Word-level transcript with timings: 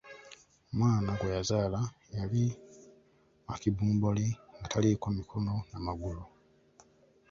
Omwana 0.71 1.11
gwe 1.19 1.33
yazaala 1.35 1.79
yali 2.17 2.43
wa 3.47 3.55
kibumbuli 3.61 4.27
nga 4.57 4.67
taliiko 4.71 5.07
mikono 5.17 5.53
na 5.71 5.77
magulu. 5.85 6.23